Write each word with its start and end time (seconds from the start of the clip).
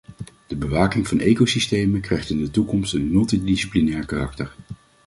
De 0.47 0.55
bewaking 0.55 1.07
van 1.07 1.19
ecosystemen 1.19 2.01
krijgt 2.01 2.29
in 2.29 2.43
de 2.43 2.51
toekomst 2.51 2.93
een 2.93 3.11
multidisciplinair 3.11 4.05
karakter. 4.05 4.55